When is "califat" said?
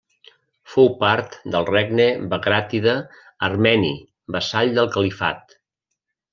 4.99-5.59